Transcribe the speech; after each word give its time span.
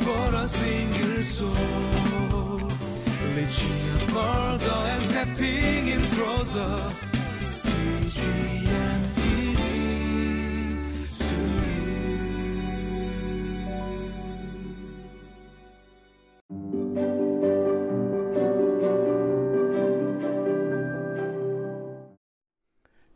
for 0.00 0.34
a 0.34 0.48
single 0.48 1.22
soul. 1.22 1.50
And 4.92 5.02
stepping 5.10 5.88
in 5.88 6.02
closer. 6.10 6.92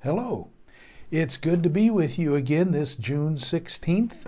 Hello. 0.02 0.50
It's 1.10 1.36
good 1.36 1.62
to 1.62 1.70
be 1.70 1.90
with 1.90 2.18
you 2.18 2.34
again 2.34 2.72
this 2.72 2.96
June 2.96 3.36
16th, 3.36 4.26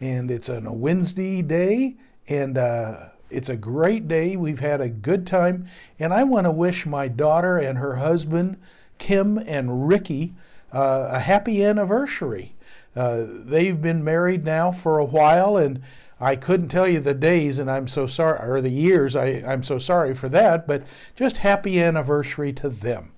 and 0.00 0.30
it's 0.30 0.48
on 0.48 0.66
a 0.66 0.72
Wednesday 0.72 1.42
day, 1.42 1.96
and 2.28 2.58
uh, 2.58 3.08
it's 3.30 3.48
a 3.48 3.56
great 3.56 4.08
day. 4.08 4.36
We've 4.36 4.60
had 4.60 4.80
a 4.80 4.88
good 4.88 5.26
time, 5.26 5.68
and 5.98 6.12
I 6.12 6.24
want 6.24 6.44
to 6.46 6.50
wish 6.50 6.86
my 6.86 7.08
daughter 7.08 7.58
and 7.58 7.78
her 7.78 7.96
husband, 7.96 8.56
Kim 8.98 9.38
and 9.38 9.88
Ricky, 9.88 10.34
uh, 10.72 11.08
a 11.10 11.18
happy 11.18 11.64
anniversary. 11.64 12.54
Uh, 12.94 13.24
they've 13.28 13.80
been 13.80 14.02
married 14.02 14.44
now 14.44 14.72
for 14.72 14.98
a 14.98 15.04
while, 15.04 15.56
and 15.56 15.82
I 16.20 16.36
couldn't 16.36 16.68
tell 16.68 16.88
you 16.88 17.00
the 17.00 17.14
days, 17.14 17.58
and 17.58 17.70
I'm 17.70 17.88
so 17.88 18.06
sorry, 18.06 18.38
or 18.48 18.60
the 18.60 18.70
years. 18.70 19.14
I, 19.14 19.42
I'm 19.46 19.62
so 19.62 19.76
sorry 19.76 20.14
for 20.14 20.28
that, 20.30 20.66
but 20.66 20.82
just 21.14 21.38
happy 21.38 21.80
anniversary 21.80 22.52
to 22.54 22.68
them. 22.68 23.12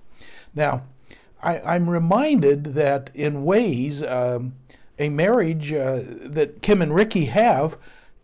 Now, 0.53 0.83
I, 1.41 1.75
am 1.75 1.89
reminded 1.89 2.73
that 2.75 3.11
in 3.13 3.45
ways, 3.45 4.03
um, 4.03 4.55
a 4.99 5.09
marriage 5.09 5.73
uh, 5.73 6.01
that 6.25 6.61
Kim 6.61 6.81
and 6.81 6.93
Ricky 6.93 7.25
have 7.25 7.77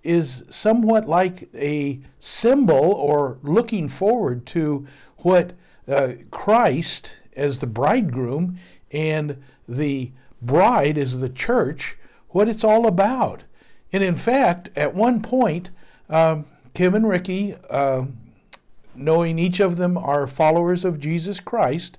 is 0.04 0.44
somewhat 0.50 1.08
like 1.08 1.50
a 1.56 2.00
symbol 2.20 2.76
or 2.76 3.40
looking 3.42 3.88
forward 3.88 4.46
to 4.48 4.86
what 5.20 5.54
uh, 5.88 6.14
Christ 6.30 7.16
as 7.36 7.60
the 7.60 7.68
bridegroom 7.68 8.60
and 8.92 9.42
the 9.68 10.12
bride 10.42 10.98
as 10.98 11.20
the 11.20 11.30
church, 11.30 11.98
what 12.30 12.48
it's 12.48 12.64
all 12.64 12.86
about. 12.86 13.46
And 13.92 14.04
in 14.04 14.16
fact, 14.16 14.70
at 14.76 14.94
one 14.94 15.22
point, 15.22 15.72
um, 16.10 16.46
Kim 16.74 16.94
and 16.94 17.08
Ricky, 17.08 17.56
uh, 17.70 18.06
knowing 18.94 19.40
each 19.40 19.60
of 19.60 19.78
them 19.78 19.98
are 19.98 20.28
followers 20.28 20.86
of 20.86 21.00
Jesus 21.00 21.40
Christ, 21.40 21.98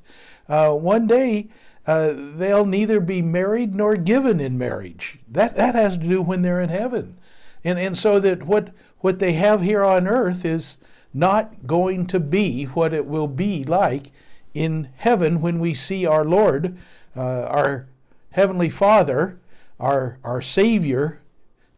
uh, 0.48 0.70
one 0.72 1.06
day 1.06 1.48
uh, 1.86 2.12
they'll 2.14 2.66
neither 2.66 3.00
be 3.00 3.22
married 3.22 3.74
nor 3.74 3.94
given 3.94 4.40
in 4.40 4.58
marriage. 4.58 5.18
That 5.28 5.56
that 5.56 5.74
has 5.74 5.96
to 5.96 6.06
do 6.06 6.20
when 6.20 6.42
they're 6.42 6.60
in 6.60 6.68
heaven, 6.68 7.16
and 7.64 7.78
and 7.78 7.96
so 7.96 8.18
that 8.20 8.42
what 8.42 8.70
what 8.98 9.18
they 9.18 9.34
have 9.34 9.62
here 9.62 9.84
on 9.84 10.08
earth 10.08 10.44
is 10.44 10.76
not 11.14 11.66
going 11.66 12.06
to 12.06 12.20
be 12.20 12.64
what 12.64 12.92
it 12.92 13.06
will 13.06 13.28
be 13.28 13.64
like 13.64 14.10
in 14.52 14.88
heaven 14.96 15.40
when 15.40 15.60
we 15.60 15.74
see 15.74 16.04
our 16.04 16.24
Lord, 16.24 16.76
uh, 17.16 17.42
our 17.42 17.86
heavenly 18.30 18.68
Father, 18.68 19.38
our 19.78 20.18
our 20.24 20.42
Savior, 20.42 21.20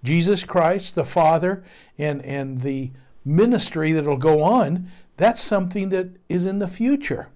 Jesus 0.03 0.43
Christ, 0.45 0.95
the 0.95 1.05
Father, 1.05 1.63
and 1.99 2.25
and 2.25 2.63
the 2.63 2.91
ministry 3.25 3.93
that'll 3.93 4.17
go 4.17 4.43
on. 4.43 4.91
That's 5.19 5.41
something 5.41 5.91
that 5.91 6.09
is 6.29 6.45
in 6.45 6.61
the 6.61 6.69
future. 6.69 7.29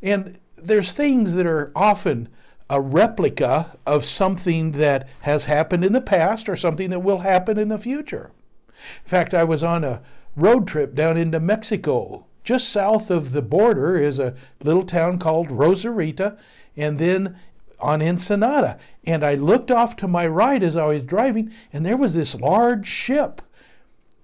And 0.00 0.38
there's 0.66 0.92
things 0.92 1.34
that 1.34 1.46
are 1.46 1.72
often 1.74 2.28
a 2.68 2.80
replica 2.80 3.76
of 3.84 4.04
something 4.04 4.72
that 4.72 5.08
has 5.22 5.46
happened 5.46 5.84
in 5.84 5.92
the 5.92 6.00
past 6.00 6.48
or 6.48 6.54
something 6.54 6.90
that 6.90 7.00
will 7.00 7.18
happen 7.18 7.58
in 7.58 7.68
the 7.68 7.78
future. 7.78 8.30
In 8.68 9.08
fact, 9.08 9.34
I 9.34 9.44
was 9.44 9.64
on 9.64 9.82
a 9.82 10.00
road 10.36 10.68
trip 10.68 10.94
down 10.94 11.16
into 11.16 11.40
Mexico. 11.40 12.26
Just 12.44 12.68
south 12.68 13.10
of 13.10 13.32
the 13.32 13.42
border 13.42 13.96
is 13.96 14.18
a 14.18 14.34
little 14.62 14.84
town 14.84 15.18
called 15.18 15.48
Rosarita, 15.48 16.38
and 16.76 16.98
then 16.98 17.36
on 17.80 18.00
Ensenada. 18.00 18.78
And 19.04 19.24
I 19.24 19.34
looked 19.34 19.70
off 19.70 19.96
to 19.96 20.08
my 20.08 20.26
right 20.26 20.62
as 20.62 20.76
I 20.76 20.86
was 20.86 21.02
driving, 21.02 21.52
and 21.72 21.84
there 21.84 21.96
was 21.96 22.14
this 22.14 22.34
large 22.36 22.86
ship. 22.86 23.42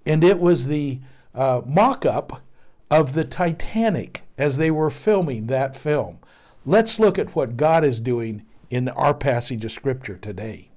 And 0.05 0.23
it 0.23 0.39
was 0.39 0.67
the 0.67 0.99
uh, 1.35 1.61
mock 1.65 2.05
up 2.05 2.41
of 2.89 3.13
the 3.13 3.25
Titanic 3.25 4.23
as 4.37 4.57
they 4.57 4.71
were 4.71 4.89
filming 4.89 5.47
that 5.47 5.75
film. 5.75 6.19
Let's 6.69 6.99
look 6.99 7.17
at 7.17 7.33
what 7.33 7.55
God 7.55 7.85
is 7.85 8.01
doing 8.01 8.43
in 8.69 8.89
our 8.89 9.13
passage 9.13 9.63
of 9.63 9.71
Scripture 9.71 10.17
today. 10.17 10.69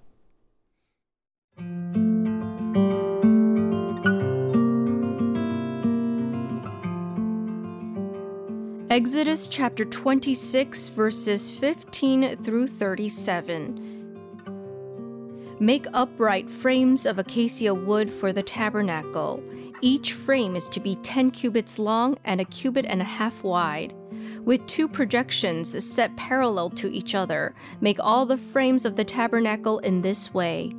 Exodus 8.89 9.49
chapter 9.49 9.85
26, 9.85 10.91
verses 10.91 11.59
15 11.59 12.37
through 12.37 12.69
37. 12.69 15.57
Make 15.59 15.87
upright 15.93 16.49
frames 16.49 17.05
of 17.05 17.19
acacia 17.19 17.75
wood 17.75 18.09
for 18.09 18.33
the 18.33 18.45
tabernacle. 18.45 19.43
Each 19.81 20.13
frame 20.13 20.55
is 20.55 20.69
to 20.69 20.79
be 20.79 20.95
10 21.03 21.33
cubits 21.33 21.81
long 21.81 22.17
and 22.25 22.41
a 22.41 22.45
cubit 22.45 22.85
and 22.85 23.01
a 23.01 23.05
half 23.05 23.43
wide 23.43 23.93
with 24.45 24.67
two 24.67 24.89
projections 24.89 25.85
set 25.85 26.15
parallel 26.17 26.71
to 26.71 26.93
each 26.93 27.15
other. 27.15 27.55
Make 27.81 27.99
all 28.01 28.27
the 28.27 28.39
frames 28.39 28.85
of 28.85 28.97
the 28.97 29.05
tabernacle 29.05 29.79
in 29.81 30.03
this 30.03 30.33
way. 30.35 30.75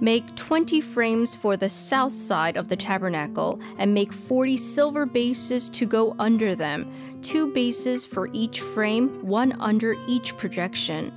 Make 0.00 0.34
20 0.34 0.80
frames 0.80 1.34
for 1.34 1.58
the 1.58 1.68
south 1.68 2.14
side 2.14 2.56
of 2.56 2.68
the 2.68 2.76
tabernacle, 2.76 3.60
and 3.76 3.92
make 3.92 4.14
40 4.14 4.56
silver 4.56 5.04
bases 5.04 5.68
to 5.70 5.84
go 5.84 6.16
under 6.18 6.54
them, 6.54 6.90
two 7.20 7.52
bases 7.52 8.06
for 8.06 8.30
each 8.32 8.62
frame, 8.62 9.08
one 9.26 9.52
under 9.60 9.96
each 10.08 10.36
projection. 10.38 11.12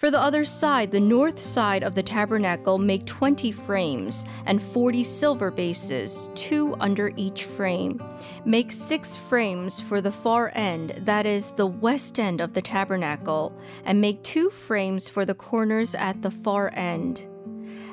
For 0.00 0.10
the 0.10 0.18
other 0.18 0.46
side, 0.46 0.92
the 0.92 0.98
north 0.98 1.38
side 1.38 1.82
of 1.82 1.94
the 1.94 2.02
tabernacle, 2.02 2.78
make 2.78 3.04
20 3.04 3.52
frames 3.52 4.24
and 4.46 4.62
40 4.62 5.04
silver 5.04 5.50
bases, 5.50 6.30
two 6.34 6.74
under 6.80 7.12
each 7.16 7.44
frame. 7.44 8.02
Make 8.46 8.72
six 8.72 9.14
frames 9.14 9.78
for 9.78 10.00
the 10.00 10.10
far 10.10 10.52
end, 10.54 11.02
that 11.04 11.26
is, 11.26 11.50
the 11.50 11.66
west 11.66 12.18
end 12.18 12.40
of 12.40 12.54
the 12.54 12.62
tabernacle, 12.62 13.52
and 13.84 14.00
make 14.00 14.22
two 14.22 14.48
frames 14.48 15.06
for 15.06 15.26
the 15.26 15.34
corners 15.34 15.94
at 15.94 16.22
the 16.22 16.30
far 16.30 16.70
end. 16.72 17.26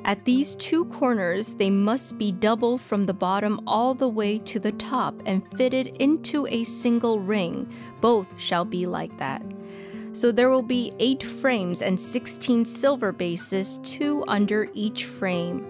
At 0.06 0.24
these 0.24 0.56
two 0.56 0.86
corners, 0.86 1.56
they 1.56 1.70
must 1.70 2.18
be 2.18 2.32
double 2.32 2.78
from 2.78 3.04
the 3.04 3.14
bottom 3.14 3.60
all 3.68 3.94
the 3.94 4.08
way 4.08 4.38
to 4.40 4.62
the 4.62 4.72
top 4.72 5.22
and 5.26 5.44
fitted 5.58 5.88
into 6.00 6.48
a 6.48 6.64
single 6.64 7.20
ring. 7.20 7.70
Both 8.00 8.40
shall 8.40 8.64
be 8.64 8.86
like 8.86 9.18
that. 9.18 9.44
So 10.18 10.32
there 10.32 10.50
will 10.50 10.64
be 10.64 10.94
8 10.98 11.22
frames 11.22 11.84
and 11.84 12.00
16 12.00 12.66
silver 12.66 13.12
bases, 13.12 13.80
2 13.84 14.24
under 14.28 14.68
each 14.74 15.06
frame. 15.06 15.64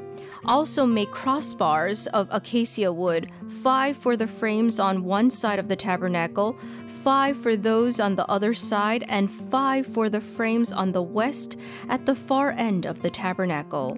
Also 0.45 0.85
make 0.85 1.09
crossbars 1.09 2.07
of 2.13 2.29
acacia 2.31 2.93
wood, 2.93 3.29
5 3.49 3.97
for 3.97 4.15
the 4.15 4.25
frames 4.25 4.79
on 4.79 5.03
one 5.03 5.29
side 5.29 5.59
of 5.59 5.67
the 5.67 5.75
tabernacle, 5.75 6.57
5 7.03 7.35
for 7.35 7.57
those 7.57 7.99
on 7.99 8.15
the 8.15 8.25
other 8.27 8.53
side, 8.53 9.03
and 9.09 9.29
5 9.29 9.85
for 9.85 10.09
the 10.09 10.21
frames 10.21 10.71
on 10.71 10.93
the 10.93 11.03
west 11.03 11.57
at 11.89 12.05
the 12.05 12.15
far 12.15 12.51
end 12.51 12.85
of 12.85 13.01
the 13.01 13.09
tabernacle. 13.09 13.97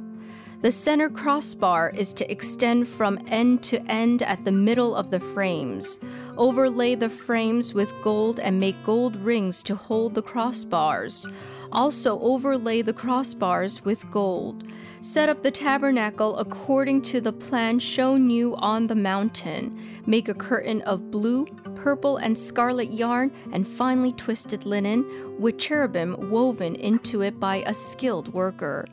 The 0.62 0.72
center 0.72 1.12
crossbar 1.12 1.92
is 1.92 2.12
to 2.14 2.30
extend 2.30 2.88
from 2.88 3.20
end 3.28 3.62
to 3.64 3.80
end 3.84 4.24
at 4.24 4.44
the 4.46 4.52
middle 4.52 4.96
of 4.96 5.12
the 5.12 5.20
frames. 5.20 6.00
Overlay 6.40 6.96
the 6.96 7.10
frames 7.10 7.74
with 7.74 7.94
gold 8.02 8.40
and 8.40 8.62
make 8.62 8.82
gold 8.86 9.18
rings 9.18 9.62
to 9.64 9.76
hold 9.76 10.16
the 10.16 10.24
crossbars. 10.24 11.30
Also, 11.70 12.18
overlay 12.22 12.82
the 12.82 12.94
crossbars 12.94 13.84
with 13.84 14.10
gold. 14.10 14.64
Set 15.02 15.28
up 15.28 15.42
the 15.42 15.52
tabernacle 15.52 16.38
according 16.38 17.02
to 17.02 17.20
the 17.20 17.34
plan 17.34 17.78
shown 17.78 18.30
you 18.30 18.56
on 18.56 18.88
the 18.88 18.96
mountain. 18.96 20.02
Make 20.06 20.30
a 20.30 20.34
curtain 20.34 20.82
of 20.84 21.12
blue, 21.12 21.46
purple, 21.76 22.16
and 22.16 22.40
scarlet 22.40 22.94
yarn 22.94 23.34
and 23.52 23.68
finely 23.68 24.14
twisted 24.14 24.66
linen, 24.66 25.06
with 25.42 25.58
cherubim 25.58 26.30
woven 26.30 26.76
into 26.76 27.22
it 27.22 27.38
by 27.38 27.58
a 27.66 27.74
skilled 27.74 28.34
worker. 28.34 28.86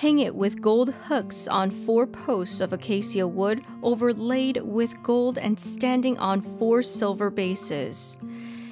Hang 0.00 0.20
it 0.20 0.34
with 0.34 0.62
gold 0.62 0.94
hooks 1.08 1.46
on 1.46 1.70
four 1.70 2.06
posts 2.06 2.62
of 2.62 2.72
acacia 2.72 3.28
wood, 3.28 3.62
overlaid 3.82 4.62
with 4.62 4.94
gold 5.02 5.36
and 5.36 5.60
standing 5.60 6.18
on 6.18 6.40
four 6.40 6.82
silver 6.82 7.28
bases. 7.28 8.16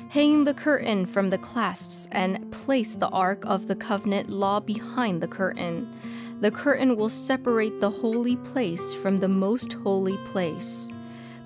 Hang 0.09 0.45
the 0.45 0.55
curtain 0.55 1.05
from 1.05 1.29
the 1.29 1.37
clasps 1.37 2.09
and 2.13 2.51
place 2.51 2.95
the 2.95 3.11
Ark 3.11 3.45
of 3.45 3.67
the 3.67 3.77
Covenant 3.77 4.31
law 4.31 4.59
behind 4.59 5.21
the 5.21 5.29
curtain. 5.29 5.95
The 6.41 6.51
curtain 6.51 6.97
will 6.97 7.11
separate 7.11 7.79
the 7.79 7.91
holy 7.91 8.37
place 8.37 8.95
from 8.95 9.19
the 9.19 9.29
most 9.29 9.75
holy 9.75 10.17
place. 10.33 10.91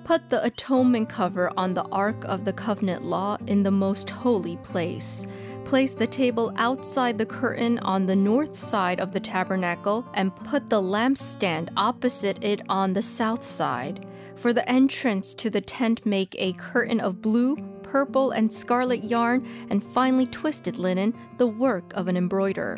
Put 0.05 0.29
the 0.29 0.41
atonement 0.45 1.09
cover 1.09 1.51
on 1.57 1.73
the 1.73 1.83
Ark 1.91 2.23
of 2.23 2.45
the 2.45 2.53
Covenant 2.53 3.03
law 3.03 3.35
in 3.47 3.63
the 3.63 3.71
most 3.71 4.09
holy 4.09 4.55
place 4.63 5.27
Place 5.65 5.95
the 5.95 6.07
table 6.07 6.53
outside 6.57 7.17
the 7.17 7.25
curtain 7.25 7.79
on 7.79 8.05
the 8.05 8.15
north 8.15 8.55
side 8.55 8.99
of 8.99 9.11
the 9.11 9.19
tabernacle 9.19 10.05
and 10.13 10.35
put 10.35 10.69
the 10.69 10.81
lampstand 10.81 11.69
opposite 11.75 12.43
it 12.43 12.61
on 12.69 12.93
the 12.93 13.01
south 13.01 13.43
side. 13.43 14.05
For 14.35 14.53
the 14.53 14.67
entrance 14.69 15.33
to 15.35 15.49
the 15.49 15.61
tent, 15.61 16.05
make 16.05 16.35
a 16.37 16.53
curtain 16.53 16.99
of 16.99 17.21
blue, 17.21 17.55
purple, 17.81 18.31
and 18.31 18.53
scarlet 18.53 19.03
yarn 19.03 19.47
and 19.69 19.83
finely 19.83 20.27
twisted 20.27 20.77
linen, 20.77 21.13
the 21.37 21.47
work 21.47 21.91
of 21.93 22.07
an 22.07 22.17
embroiderer. 22.17 22.77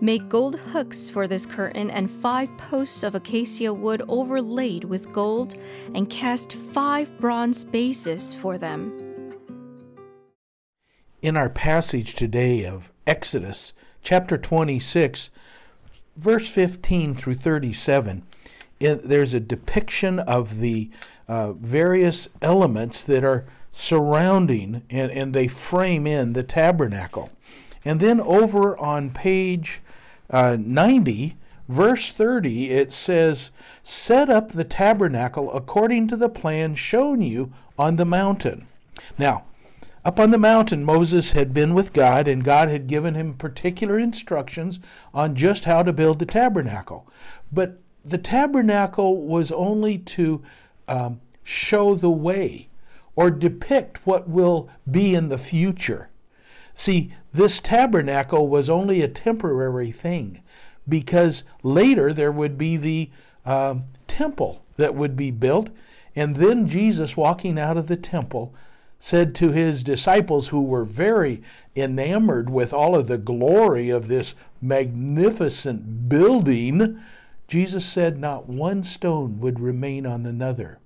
Make 0.00 0.28
gold 0.28 0.58
hooks 0.58 1.08
for 1.08 1.26
this 1.26 1.46
curtain 1.46 1.90
and 1.90 2.10
five 2.10 2.56
posts 2.58 3.02
of 3.02 3.14
acacia 3.14 3.72
wood 3.72 4.02
overlaid 4.08 4.84
with 4.84 5.12
gold, 5.12 5.54
and 5.94 6.10
cast 6.10 6.54
five 6.54 7.16
bronze 7.18 7.64
bases 7.64 8.34
for 8.34 8.58
them. 8.58 9.01
In 11.22 11.36
our 11.36 11.48
passage 11.48 12.16
today 12.16 12.66
of 12.66 12.90
Exodus 13.06 13.74
chapter 14.02 14.36
26, 14.36 15.30
verse 16.16 16.50
15 16.50 17.14
through 17.14 17.36
37, 17.36 18.24
it, 18.80 19.08
there's 19.08 19.32
a 19.32 19.38
depiction 19.38 20.18
of 20.18 20.58
the 20.58 20.90
uh, 21.28 21.52
various 21.52 22.26
elements 22.42 23.04
that 23.04 23.22
are 23.22 23.44
surrounding 23.70 24.82
and, 24.90 25.12
and 25.12 25.32
they 25.32 25.46
frame 25.46 26.08
in 26.08 26.32
the 26.32 26.42
tabernacle. 26.42 27.30
And 27.84 28.00
then 28.00 28.20
over 28.20 28.76
on 28.78 29.10
page 29.10 29.80
uh, 30.28 30.56
90, 30.58 31.36
verse 31.68 32.10
30, 32.10 32.70
it 32.70 32.90
says, 32.90 33.52
Set 33.84 34.28
up 34.28 34.50
the 34.50 34.64
tabernacle 34.64 35.52
according 35.52 36.08
to 36.08 36.16
the 36.16 36.28
plan 36.28 36.74
shown 36.74 37.22
you 37.22 37.52
on 37.78 37.94
the 37.94 38.04
mountain. 38.04 38.66
Now, 39.16 39.44
up 40.04 40.18
on 40.18 40.30
the 40.30 40.38
mountain, 40.38 40.84
Moses 40.84 41.32
had 41.32 41.54
been 41.54 41.74
with 41.74 41.92
God, 41.92 42.26
and 42.26 42.42
God 42.42 42.68
had 42.68 42.86
given 42.86 43.14
him 43.14 43.34
particular 43.34 43.98
instructions 43.98 44.80
on 45.14 45.36
just 45.36 45.64
how 45.64 45.82
to 45.82 45.92
build 45.92 46.18
the 46.18 46.26
tabernacle. 46.26 47.06
But 47.52 47.78
the 48.04 48.18
tabernacle 48.18 49.22
was 49.22 49.52
only 49.52 49.98
to 49.98 50.42
um, 50.88 51.20
show 51.44 51.94
the 51.94 52.10
way 52.10 52.68
or 53.14 53.30
depict 53.30 54.06
what 54.06 54.28
will 54.28 54.68
be 54.90 55.14
in 55.14 55.28
the 55.28 55.38
future. 55.38 56.08
See, 56.74 57.12
this 57.32 57.60
tabernacle 57.60 58.48
was 58.48 58.68
only 58.68 59.02
a 59.02 59.08
temporary 59.08 59.92
thing 59.92 60.42
because 60.88 61.44
later 61.62 62.12
there 62.12 62.32
would 62.32 62.58
be 62.58 62.76
the 62.76 63.10
uh, 63.44 63.76
temple 64.08 64.62
that 64.76 64.94
would 64.94 65.16
be 65.16 65.30
built, 65.30 65.70
and 66.16 66.36
then 66.36 66.66
Jesus, 66.66 67.16
walking 67.16 67.58
out 67.58 67.76
of 67.76 67.86
the 67.86 67.96
temple, 67.96 68.54
said 69.04 69.34
to 69.34 69.50
his 69.50 69.82
disciples, 69.82 70.46
who 70.46 70.62
were 70.62 70.84
very 70.84 71.42
enamored 71.74 72.48
with 72.48 72.72
all 72.72 72.94
of 72.94 73.08
the 73.08 73.18
glory 73.18 73.90
of 73.90 74.06
this 74.06 74.36
magnificent 74.60 76.08
building, 76.08 77.00
Jesus 77.48 77.84
said, 77.84 78.20
Not 78.20 78.48
one 78.48 78.84
stone 78.84 79.40
would 79.40 79.58
remain 79.58 80.06
on 80.06 80.24
another. 80.24 80.78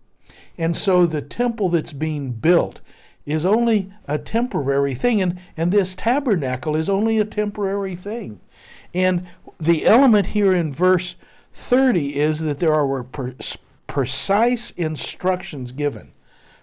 And 0.57 0.75
so 0.75 1.05
the 1.05 1.21
temple 1.21 1.69
that's 1.69 1.93
being 1.93 2.31
built 2.33 2.81
is 3.27 3.45
only 3.45 3.93
a 4.09 4.17
temporary 4.17 4.95
thing, 4.95 5.21
and, 5.21 5.39
and 5.55 5.71
this 5.71 5.95
tabernacle 5.95 6.75
is 6.75 6.89
only 6.89 7.19
a 7.19 7.25
temporary 7.27 7.97
thing. 7.97 8.41
And 8.95 9.27
the 9.61 9.85
element 9.85 10.29
here 10.29 10.55
in 10.55 10.73
verse 10.73 11.17
30 11.53 12.17
is 12.17 12.41
that 12.41 12.61
there 12.61 12.73
are 12.73 13.05
precise 13.87 14.71
instructions 14.71 15.71
given 15.73 16.13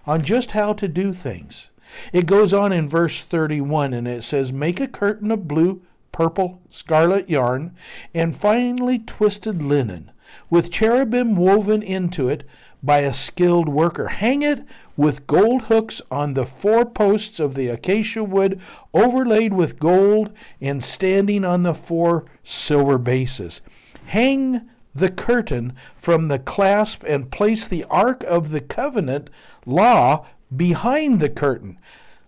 on 0.05 0.21
just 0.21 0.51
how 0.51 0.73
to 0.73 0.87
do 0.87 1.13
things. 1.13 1.71
It 2.11 2.25
goes 2.25 2.53
on 2.53 2.71
in 2.71 2.87
verse 2.87 3.21
31 3.21 3.93
and 3.93 4.07
it 4.07 4.23
says, 4.23 4.51
Make 4.51 4.79
a 4.79 4.87
curtain 4.87 5.31
of 5.31 5.47
blue 5.47 5.81
purple, 6.11 6.61
scarlet 6.69 7.29
yarn, 7.29 7.75
and 8.13 8.35
finely 8.35 8.99
twisted 8.99 9.61
linen, 9.61 10.11
with 10.49 10.71
cherubim 10.71 11.35
woven 11.35 11.81
into 11.81 12.29
it 12.29 12.43
by 12.81 12.99
a 12.99 13.13
skilled 13.13 13.69
worker. 13.69 14.07
Hang 14.07 14.41
it 14.41 14.63
with 14.95 15.25
gold 15.27 15.63
hooks 15.63 16.01
on 16.11 16.33
the 16.33 16.45
four 16.45 16.85
posts 16.85 17.39
of 17.39 17.55
the 17.55 17.67
acacia 17.67 18.23
wood, 18.23 18.59
overlaid 18.93 19.53
with 19.53 19.79
gold, 19.79 20.31
and 20.61 20.83
standing 20.83 21.43
on 21.43 21.63
the 21.63 21.73
four 21.73 22.25
silver 22.43 22.97
bases. 22.97 23.61
Hang 24.07 24.69
the 24.95 25.09
curtain 25.09 25.73
from 25.95 26.27
the 26.27 26.39
clasp 26.39 27.03
and 27.03 27.31
place 27.31 27.67
the 27.67 27.83
ark 27.85 28.23
of 28.23 28.49
the 28.49 28.61
covenant 28.61 29.29
law 29.65 30.25
behind 30.55 31.19
the 31.19 31.29
curtain. 31.29 31.77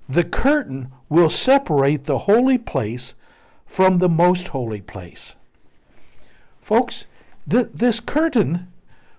The 0.09 0.23
curtain 0.23 0.91
will 1.09 1.29
separate 1.29 2.05
the 2.05 2.19
holy 2.19 2.57
place 2.57 3.15
from 3.65 3.99
the 3.99 4.09
most 4.09 4.49
holy 4.49 4.81
place. 4.81 5.35
Folks, 6.61 7.05
th- 7.49 7.69
this 7.73 7.99
curtain 7.99 8.71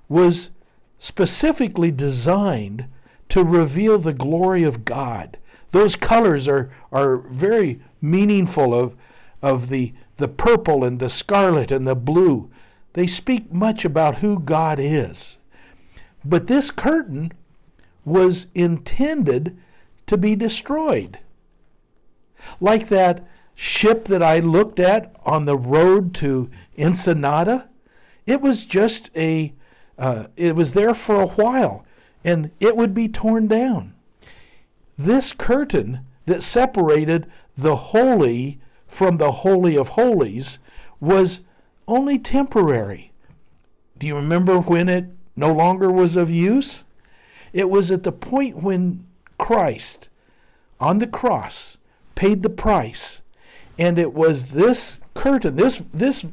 was 0.09 0.51
specifically 0.99 1.91
designed 1.91 2.87
to 3.29 3.45
reveal 3.45 3.99
the 3.99 4.13
glory 4.13 4.63
of 4.63 4.85
God. 4.85 5.39
Those 5.73 5.97
colors 5.97 6.49
are, 6.49 6.71
are 6.93 7.17
very 7.17 7.81
meaningful 8.01 8.75
of, 8.75 8.97
of 9.43 9.69
the, 9.69 9.93
the 10.17 10.29
purple 10.29 10.85
and 10.85 10.99
the 10.99 11.11
scarlet 11.11 11.71
and 11.71 11.87
the 11.87 11.97
blue. 11.97 12.51
They 12.97 13.07
speak 13.07 13.53
much 13.53 13.85
about 13.85 14.17
who 14.17 14.39
God 14.39 14.79
is. 14.79 15.37
But 16.25 16.47
this 16.47 16.71
curtain 16.71 17.35
was 18.07 18.47
intended 18.55 19.55
to 20.07 20.17
be 20.17 20.35
destroyed. 20.35 21.19
Like 22.59 22.89
that 22.89 23.23
ship 23.55 24.07
that 24.07 24.23
I 24.23 24.39
looked 24.39 24.81
at 24.81 25.15
on 25.27 25.45
the 25.45 25.59
road 25.59 26.15
to 26.15 26.51
Ensenada, 26.79 27.69
it 28.25 28.41
was 28.41 28.65
just 28.65 29.11
a, 29.15 29.53
uh, 29.99 30.29
it 30.35 30.57
was 30.57 30.73
there 30.73 30.95
for 30.95 31.21
a 31.21 31.27
while 31.27 31.85
and 32.25 32.51
it 32.61 32.79
would 32.79 32.95
be 32.95 33.09
torn 33.09 33.47
down. 33.47 33.93
This 34.97 35.35
curtain 35.35 36.01
that 36.25 36.43
separated 36.43 37.27
the 37.59 37.77
holy 37.77 38.59
from 38.89 39.19
the 39.19 39.33
Holy 39.33 39.77
of 39.77 39.91
Holies 39.91 40.59
was 40.99 41.43
only 41.89 42.19
temporary. 42.19 43.13
Do 43.99 44.07
you 44.07 44.17
remember 44.17 44.59
when 44.59 44.89
it 44.89 45.07
no 45.35 45.53
longer 45.53 45.91
was 45.91 46.17
of 46.17 46.31
use? 46.31 46.85
It 47.53 47.71
was 47.71 47.91
at 47.91 48.03
the 48.03 48.13
point 48.13 48.63
when 48.63 49.07
Christ 49.39 50.09
on 50.81 50.99
the 50.99 51.07
cross 51.07 51.79
paid 52.15 52.43
the 52.43 52.51
price 52.51 53.23
and 53.79 53.99
it 53.99 54.13
was 54.13 54.47
this 54.47 55.01
curtain, 55.15 55.57
this 55.57 55.83
this 55.93 56.27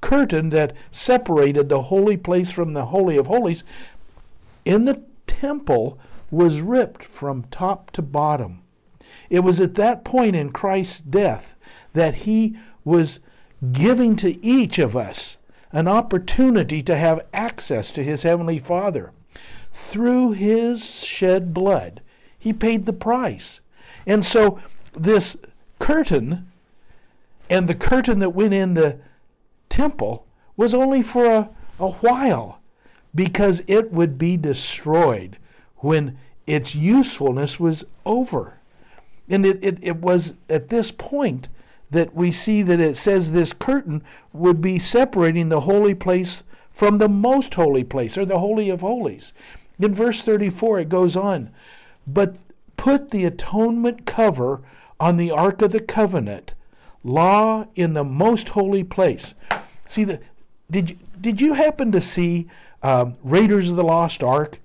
curtain 0.00 0.50
that 0.50 0.74
separated 0.90 1.68
the 1.68 1.82
holy 1.82 2.16
place 2.16 2.50
from 2.50 2.72
the 2.72 2.86
holy 2.86 3.16
of 3.16 3.26
holies 3.26 3.64
in 4.64 4.84
the 4.84 5.02
temple 5.26 5.98
was 6.30 6.60
ripped 6.60 7.02
from 7.02 7.44
top 7.50 7.90
to 7.90 8.02
bottom. 8.02 8.62
It 9.28 9.40
was 9.40 9.60
at 9.60 9.74
that 9.74 10.04
point 10.04 10.36
in 10.36 10.50
Christ's 10.50 11.00
death 11.00 11.56
that 11.92 12.14
he 12.14 12.56
was 12.84 13.20
giving 13.72 14.16
to 14.16 14.44
each 14.44 14.78
of 14.78 14.96
us 14.96 15.38
an 15.72 15.86
opportunity 15.86 16.82
to 16.82 16.96
have 16.96 17.26
access 17.32 17.90
to 17.92 18.02
his 18.02 18.22
heavenly 18.22 18.58
Father. 18.58 19.12
Through 19.72 20.32
his 20.32 20.84
shed 21.04 21.54
blood, 21.54 22.00
he 22.38 22.52
paid 22.52 22.86
the 22.86 22.92
price. 22.92 23.60
And 24.06 24.24
so 24.24 24.58
this 24.92 25.36
curtain 25.78 26.50
and 27.48 27.68
the 27.68 27.74
curtain 27.74 28.18
that 28.20 28.30
went 28.30 28.54
in 28.54 28.74
the 28.74 28.98
temple 29.68 30.26
was 30.56 30.74
only 30.74 31.02
for 31.02 31.26
a, 31.26 31.50
a 31.78 31.90
while 31.90 32.60
because 33.14 33.62
it 33.66 33.92
would 33.92 34.18
be 34.18 34.36
destroyed 34.36 35.36
when 35.78 36.16
its 36.46 36.74
usefulness 36.74 37.58
was 37.60 37.84
over. 38.04 38.54
And 39.28 39.46
it, 39.46 39.58
it, 39.62 39.78
it 39.82 39.96
was 39.96 40.34
at 40.48 40.68
this 40.68 40.90
point 40.90 41.48
that 41.90 42.14
we 42.14 42.30
see 42.30 42.62
that 42.62 42.80
it 42.80 42.96
says 42.96 43.32
this 43.32 43.52
curtain 43.52 44.02
would 44.32 44.60
be 44.60 44.78
separating 44.78 45.48
the 45.48 45.60
holy 45.60 45.94
place 45.94 46.42
from 46.70 46.98
the 46.98 47.08
most 47.08 47.54
holy 47.54 47.84
place, 47.84 48.16
or 48.16 48.24
the 48.24 48.38
Holy 48.38 48.70
of 48.70 48.80
Holies. 48.80 49.32
In 49.78 49.92
verse 49.92 50.22
34, 50.22 50.80
it 50.80 50.88
goes 50.88 51.16
on, 51.16 51.50
But 52.06 52.36
put 52.76 53.10
the 53.10 53.24
atonement 53.24 54.06
cover 54.06 54.62
on 54.98 55.16
the 55.16 55.30
Ark 55.30 55.62
of 55.62 55.72
the 55.72 55.80
Covenant 55.80 56.54
law 57.02 57.66
in 57.74 57.94
the 57.94 58.04
most 58.04 58.50
holy 58.50 58.84
place. 58.84 59.34
See, 59.86 60.04
the, 60.04 60.20
did, 60.70 60.90
you, 60.90 60.98
did 61.20 61.40
you 61.40 61.54
happen 61.54 61.92
to 61.92 62.00
see 62.00 62.46
um, 62.82 63.14
Raiders 63.22 63.68
of 63.68 63.76
the 63.76 63.84
Lost 63.84 64.22
Ark? 64.22 64.60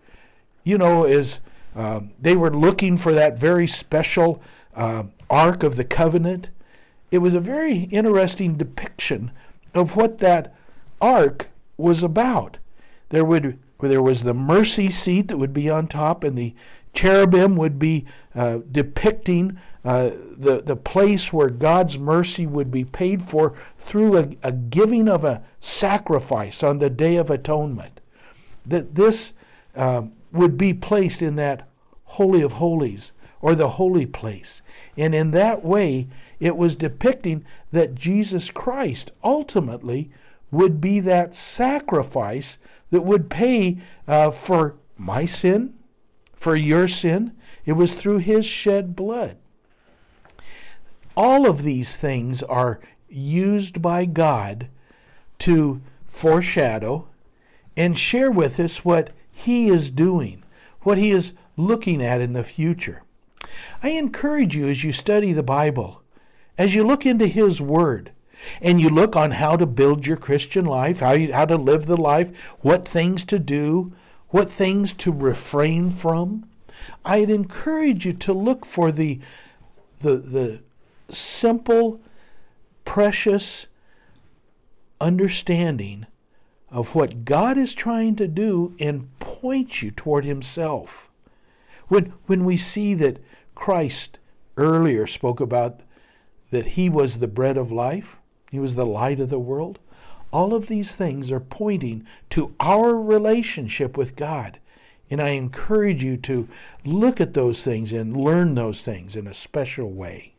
You 0.63 0.77
know, 0.77 1.03
as 1.05 1.39
um, 1.75 2.11
they 2.19 2.35
were 2.35 2.55
looking 2.55 2.97
for 2.97 3.13
that 3.13 3.37
very 3.37 3.67
special 3.67 4.41
uh, 4.75 5.03
Ark 5.29 5.63
of 5.63 5.75
the 5.75 5.83
Covenant. 5.83 6.49
It 7.15 7.19
was 7.19 7.33
a 7.33 7.39
very 7.39 7.83
interesting 7.93 8.55
depiction 8.55 9.31
of 9.73 9.95
what 9.95 10.17
that 10.17 10.53
ark 10.99 11.47
was 11.77 12.03
about. 12.03 12.57
There 13.07 13.23
would 13.23 13.57
there 13.79 14.01
was 14.01 14.23
the 14.23 14.33
mercy 14.33 14.91
seat 14.91 15.29
that 15.29 15.37
would 15.37 15.53
be 15.53 15.69
on 15.69 15.87
top, 15.87 16.25
and 16.25 16.37
the 16.37 16.53
cherubim 16.91 17.55
would 17.55 17.79
be 17.79 18.03
uh, 18.35 18.59
depicting 18.69 19.57
uh, 19.85 20.09
the, 20.35 20.61
the 20.61 20.75
place 20.75 21.31
where 21.31 21.49
God's 21.49 21.97
mercy 21.97 22.45
would 22.45 22.69
be 22.69 22.83
paid 22.83 23.23
for 23.23 23.53
through 23.77 24.17
a, 24.17 24.29
a 24.43 24.51
giving 24.51 25.07
of 25.07 25.23
a 25.23 25.41
sacrifice 25.61 26.63
on 26.63 26.79
the 26.79 26.89
Day 26.89 27.15
of 27.15 27.29
Atonement. 27.29 28.01
That 28.65 28.95
this 28.95 29.31
uh, 29.73 30.01
would 30.33 30.57
be 30.57 30.73
placed 30.73 31.21
in 31.21 31.37
that 31.37 31.65
Holy 32.03 32.41
of 32.41 32.53
Holies 32.53 33.13
or 33.45 33.53
the 33.53 33.69
holy 33.69 34.07
place. 34.07 34.63
And 34.97 35.13
in 35.13 35.29
that 35.29 35.63
way, 35.63 36.07
it 36.39 36.57
was 36.57 36.73
depicting 36.73 37.45
that 37.71 37.93
Jesus 37.93 38.49
Christ 38.49 39.11
ultimately 39.23 40.09
would 40.49 40.81
be 40.81 40.99
that 41.01 41.35
sacrifice 41.35 42.57
that 42.89 43.01
would 43.01 43.29
pay 43.29 43.77
uh, 44.07 44.31
for 44.31 44.73
my 44.97 45.25
sin, 45.25 45.75
for 46.33 46.55
your 46.55 46.87
sin. 46.87 47.33
It 47.67 47.73
was 47.73 47.93
through 47.93 48.17
his 48.17 48.47
shed 48.47 48.95
blood. 48.95 49.37
All 51.15 51.47
of 51.47 51.61
these 51.61 51.97
things 51.97 52.41
are 52.41 52.79
used 53.07 53.79
by 53.79 54.05
God 54.05 54.69
to 55.37 55.81
foreshadow 56.07 57.07
and 57.77 57.95
share 57.95 58.31
with 58.31 58.59
us 58.59 58.83
what 58.83 59.11
he 59.31 59.69
is 59.69 59.91
doing, 59.91 60.41
what 60.81 60.97
he 60.97 61.11
is 61.11 61.33
looking 61.55 62.03
at 62.03 62.21
in 62.21 62.33
the 62.33 62.43
future. 62.43 63.03
I 63.81 63.89
encourage 63.89 64.55
you 64.55 64.67
as 64.67 64.83
you 64.83 64.91
study 64.91 65.33
the 65.33 65.43
Bible, 65.43 66.01
as 66.57 66.73
you 66.73 66.83
look 66.83 67.05
into 67.05 67.27
His 67.27 67.61
Word, 67.61 68.11
and 68.61 68.79
you 68.79 68.89
look 68.89 69.15
on 69.15 69.31
how 69.31 69.55
to 69.57 69.65
build 69.65 70.05
your 70.05 70.17
Christian 70.17 70.65
life, 70.65 70.99
how, 70.99 71.13
you, 71.13 71.33
how 71.33 71.45
to 71.45 71.57
live 71.57 71.85
the 71.85 71.97
life, 71.97 72.31
what 72.61 72.87
things 72.87 73.23
to 73.25 73.39
do, 73.39 73.93
what 74.29 74.49
things 74.49 74.93
to 74.93 75.11
refrain 75.11 75.89
from, 75.89 76.45
I'd 77.03 77.29
encourage 77.29 78.05
you 78.05 78.13
to 78.13 78.33
look 78.33 78.65
for 78.65 78.91
the, 78.91 79.19
the, 80.01 80.17
the 80.17 80.59
simple, 81.09 82.01
precious 82.83 83.67
understanding 84.99 86.05
of 86.69 86.95
what 86.95 87.25
God 87.25 87.57
is 87.57 87.73
trying 87.73 88.15
to 88.17 88.27
do 88.27 88.75
and 88.79 89.17
point 89.19 89.81
you 89.81 89.91
toward 89.91 90.25
Himself. 90.25 91.09
When, 91.87 92.13
when 92.25 92.45
we 92.45 92.57
see 92.57 92.93
that 92.95 93.19
Christ 93.55 94.19
earlier 94.57 95.07
spoke 95.07 95.39
about 95.39 95.79
that 96.51 96.67
He 96.67 96.89
was 96.89 97.19
the 97.19 97.27
bread 97.27 97.57
of 97.57 97.71
life, 97.71 98.17
He 98.51 98.59
was 98.59 98.75
the 98.75 98.85
light 98.85 99.19
of 99.19 99.29
the 99.29 99.39
world, 99.39 99.79
all 100.31 100.53
of 100.53 100.67
these 100.67 100.95
things 100.95 101.31
are 101.31 101.39
pointing 101.39 102.05
to 102.31 102.53
our 102.59 102.95
relationship 102.95 103.97
with 103.97 104.15
God. 104.15 104.59
And 105.09 105.21
I 105.21 105.29
encourage 105.29 106.03
you 106.03 106.17
to 106.17 106.47
look 106.83 107.21
at 107.21 107.33
those 107.33 107.63
things 107.63 107.93
and 107.93 108.17
learn 108.17 108.55
those 108.55 108.81
things 108.81 109.15
in 109.15 109.27
a 109.27 109.33
special 109.33 109.91
way. 109.91 110.33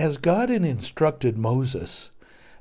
as 0.00 0.16
God 0.16 0.48
had 0.48 0.64
instructed 0.64 1.36
Moses, 1.36 2.10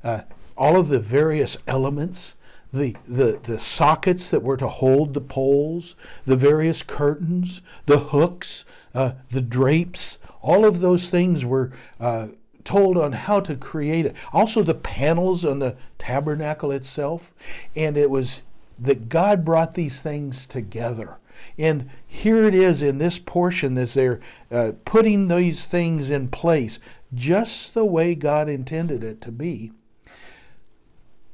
uh, 0.04 0.22
all 0.60 0.78
of 0.78 0.90
the 0.90 1.00
various 1.00 1.58
elements, 1.68 2.36
the, 2.72 2.96
the, 3.08 3.40
the 3.44 3.58
sockets 3.58 4.30
that 4.30 4.44
were 4.44 4.58
to 4.58 4.68
hold 4.68 5.14
the 5.14 5.22
poles, 5.22 5.96
the 6.26 6.36
various 6.36 6.84
curtains, 6.84 7.62
the 7.86 7.98
hooks, 7.98 8.66
uh, 8.94 9.14
the 9.32 9.42
drapes, 9.42 10.20
all 10.42 10.66
of 10.66 10.82
those 10.82 11.10
things 11.10 11.46
were 11.46 11.72
uh, 12.00 12.28
told 12.64 12.98
on 12.98 13.14
how 13.14 13.40
to 13.40 13.56
create 13.56 14.06
it. 14.06 14.16
Also, 14.34 14.62
the 14.62 14.76
panels 14.76 15.46
on 15.46 15.60
the 15.60 15.76
tabernacle 15.98 16.72
itself. 16.72 17.34
And 17.76 17.98
it 17.98 18.10
was 18.10 18.44
that 18.78 19.10
God 19.10 19.44
brought 19.44 19.74
these 19.74 20.02
things 20.02 20.46
together. 20.46 21.18
And 21.58 21.90
here 22.06 22.46
it 22.46 22.54
is 22.54 22.82
in 22.82 22.98
this 22.98 23.18
portion 23.18 23.78
as 23.78 23.94
they're 23.94 24.20
uh, 24.52 24.74
putting 24.86 25.28
these 25.28 25.66
things 25.66 26.10
in 26.10 26.28
place 26.28 26.80
just 27.14 27.74
the 27.74 27.86
way 27.86 28.14
God 28.14 28.50
intended 28.50 29.04
it 29.04 29.22
to 29.22 29.32
be. 29.32 29.72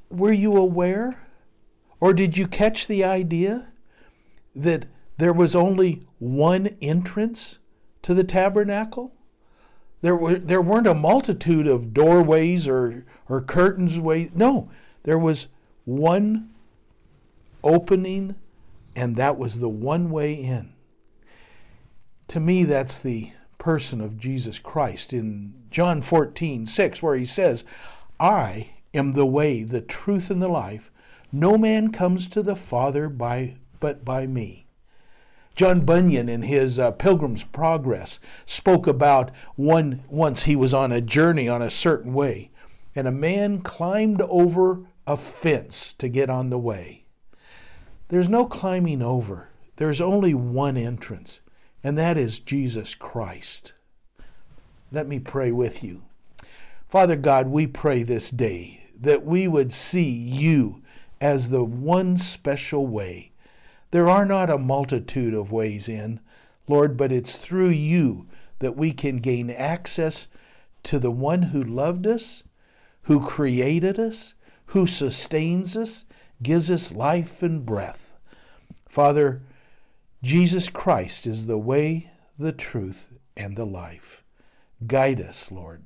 Were 0.10 0.32
you 0.32 0.56
aware? 0.58 1.28
Or 2.00 2.14
did 2.14 2.38
you 2.38 2.48
catch 2.48 2.88
the 2.88 3.04
idea 3.04 3.68
that 4.56 4.86
there 5.18 5.34
was 5.34 5.56
only 5.56 6.06
one 6.20 6.76
entrance 6.82 7.60
to 8.04 8.14
the 8.14 8.24
tabernacle? 8.24 9.14
There, 10.02 10.16
were, 10.16 10.36
there 10.36 10.62
weren't 10.62 10.88
a 10.88 10.94
multitude 10.94 11.68
of 11.68 11.94
doorways 11.94 12.68
or, 12.68 13.06
or 13.28 13.42
curtains. 13.42 13.98
Way, 13.98 14.30
no, 14.36 14.70
there 15.04 15.18
was 15.18 15.48
one 15.86 16.52
opening, 17.64 18.36
and 18.96 19.16
that 19.16 19.38
was 19.38 19.60
the 19.60 19.70
one 19.70 20.12
way 20.12 20.34
in. 20.34 20.74
To 22.30 22.40
me, 22.40 22.64
that's 22.64 23.00
the 23.00 23.32
person 23.58 24.00
of 24.02 24.20
Jesus 24.20 24.60
Christ 24.60 25.14
in 25.14 25.54
John 25.72 26.02
14, 26.02 26.66
6, 26.66 27.02
where 27.02 27.16
he 27.16 27.26
says, 27.26 27.64
I 28.20 28.75
am 28.96 29.14
the 29.14 29.25
way, 29.25 29.64
the 29.64 29.82
truth, 29.82 30.30
and 30.30 30.42
the 30.42 30.48
life. 30.48 30.92
No 31.32 31.58
man 31.58 31.92
comes 31.92 32.28
to 32.30 32.42
the 32.42 32.56
Father 32.56 33.10
by, 33.10 33.56
but 33.80 34.06
by 34.06 34.25
me. 34.25 34.66
John 35.56 35.82
Bunyan, 35.86 36.28
in 36.30 36.42
his 36.42 36.80
uh, 36.80 36.92
Pilgrim's 36.92 37.44
Progress, 37.44 38.20
spoke 38.46 38.88
about 38.88 39.32
one 39.56 40.04
once 40.10 40.44
he 40.44 40.56
was 40.56 40.74
on 40.74 40.92
a 40.92 41.02
journey 41.02 41.48
on 41.48 41.62
a 41.62 41.70
certain 41.70 42.14
way, 42.14 42.52
and 42.96 43.08
a 43.08 43.12
man 43.12 43.62
climbed 43.62 44.22
over 44.22 44.86
a 45.06 45.18
fence 45.18 45.94
to 45.94 46.08
get 46.08 46.30
on 46.30 46.50
the 46.50 46.58
way. 46.58 47.06
There's 48.08 48.30
no 48.30 48.46
climbing 48.46 49.02
over, 49.02 49.50
there's 49.75 50.02
only 50.02 50.34
one 50.34 50.78
entrance 50.78 51.42
and 51.86 52.00
that 52.00 52.18
is 52.18 52.40
Jesus 52.40 52.96
Christ. 52.96 53.74
Let 54.92 55.08
me 55.08 55.20
pray 55.20 55.52
with 55.52 55.84
you. 55.84 56.02
Father 56.90 57.16
God, 57.16 57.48
we 57.48 57.68
pray 57.68 58.02
this 58.02 58.32
day 58.32 58.85
that 59.02 59.25
we 59.25 59.48
would 59.48 59.74
see 59.74 60.10
you 60.10 60.82
as 61.22 61.50
the 61.50 61.64
one 61.64 62.18
special 62.18 62.86
way. 62.88 63.32
There 63.92 64.10
are 64.10 64.25
not 64.25 64.50
a 64.50 64.58
multitude 64.58 65.34
of 65.34 65.52
ways 65.52 65.88
in, 65.88 66.20
Lord, 66.68 66.98
but 66.98 67.12
it's 67.12 67.36
through 67.36 67.70
you 67.70 68.28
that 68.60 68.75
we 68.75 68.92
can 68.92 69.18
gain 69.18 69.50
access 69.50 70.28
to 70.84 71.00
the 71.00 71.12
one 71.12 71.44
who 71.44 71.64
loved 71.64 72.06
us, 72.08 72.44
who 73.04 73.25
created 73.25 74.00
us, 74.00 74.34
who 74.68 74.88
sustains 74.88 75.78
us, 75.78 76.06
gives 76.42 76.70
us 76.70 76.92
life 76.92 77.42
and 77.44 77.66
breath. 77.66 78.14
Father, 78.88 79.42
Jesus 80.24 80.70
Christ 80.70 81.28
is 81.28 81.46
the 81.46 81.58
way, 81.58 82.12
the 82.38 82.52
truth, 82.52 83.12
and 83.38 83.56
the 83.56 83.66
life. 83.66 84.24
Guide 84.86 85.22
us, 85.22 85.52
Lord. 85.52 85.84